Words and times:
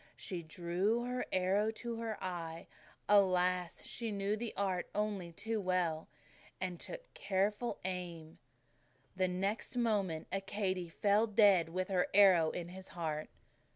She 0.17 0.41
drew 0.41 1.03
her 1.03 1.27
arrow 1.31 1.69
to 1.73 1.97
her 1.97 2.17
eye 2.23 2.65
alas, 3.07 3.83
she 3.83 4.11
knew 4.11 4.35
the 4.35 4.51
art 4.57 4.89
only 4.95 5.31
too 5.31 5.61
well! 5.61 6.07
and 6.59 6.79
took 6.79 7.13
careful 7.13 7.77
aim. 7.85 8.39
The 9.15 9.27
next 9.27 9.77
moment 9.77 10.27
Accadee 10.31 10.89
fell 10.91 11.27
dead 11.27 11.69
with 11.69 11.89
her 11.89 12.07
arrow 12.15 12.49
in 12.49 12.69
his 12.69 12.87
heart." 12.87 13.29